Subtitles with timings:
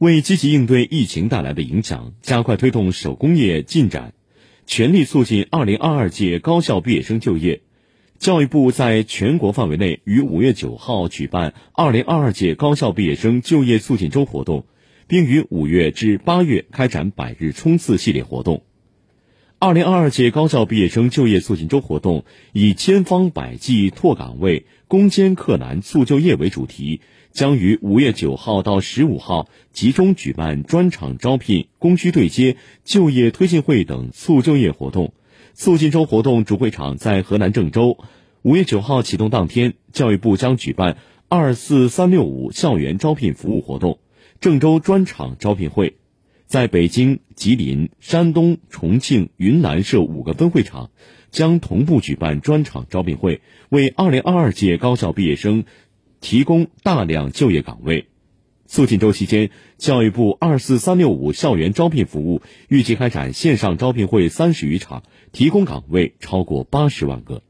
[0.00, 4.14] 为积极应对疫情带来的影响，加快推动手工业进展，
[4.64, 7.60] 全力促进二零二二届高校毕业生就业，
[8.18, 14.64] 教育部在全国范围内于五月九号举办二零二二届高校毕业生就业促进周活动，
[15.06, 18.62] 并于五月至八月开展百日冲刺系列活动。
[19.62, 22.24] 二零二二届高校毕业生就业促进周活动
[22.54, 35.12] 以“千方百计拓岗位，攻坚克难促就业”为主题，将于五月九号到十五号集中举办专场招聘、供需对接、就业推进会等促就业活动。
[35.52, 37.98] 促进周活动主会场在河南郑州。
[38.40, 40.96] 五月九号启动当天，教育部将举办
[41.28, 43.98] “二四三六五”校园招聘服务活动、
[44.40, 45.98] 郑州专场招聘会。
[46.50, 50.90] 在北京、吉林、山东、重庆、云南设五个分会场，
[51.30, 55.62] 将同步举办专场招聘会，为二零二二届高校毕业生
[56.20, 58.08] 提供大量就业岗位。
[58.66, 67.44] 促进周期间，教育部“二四三六五”校园招聘服务预计开展线上招聘会三十余场，提供岗位超过八十万个。